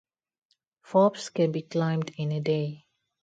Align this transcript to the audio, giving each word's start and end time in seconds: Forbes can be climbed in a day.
Forbes 0.81 1.29
can 1.29 1.51
be 1.51 1.61
climbed 1.61 2.09
in 2.17 2.31
a 2.31 2.39
day. 2.39 2.87